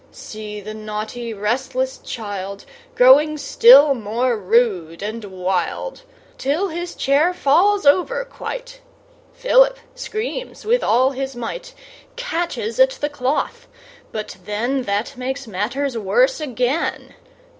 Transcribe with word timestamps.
See 0.09 0.61
the 0.61 0.73
naughty, 0.73 1.31
restless 1.31 1.99
child 1.99 2.65
Growing 2.95 3.37
still 3.37 3.93
more 3.93 4.35
rude 4.35 5.03
and 5.03 5.23
wild, 5.25 6.01
Till 6.39 6.69
his 6.69 6.95
chair 6.95 7.35
falls 7.35 7.85
over 7.85 8.25
quite. 8.25 8.81
Philip 9.31 9.77
screams 9.93 10.65
with 10.65 10.83
all 10.83 11.11
his 11.11 11.35
might, 11.35 11.75
Catches 12.15 12.79
at 12.79 12.97
the 12.99 13.09
cloth, 13.09 13.67
but 14.11 14.37
then 14.43 14.81
That 14.85 15.17
makes 15.17 15.45
matters 15.45 15.95
worse 15.95 16.39
again. 16.41 17.13